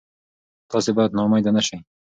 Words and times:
تاسي 0.71 0.91
باید 0.97 1.11
نا 1.17 1.21
امیده 1.25 1.51
نه 1.55 1.61
شئ. 1.67 1.77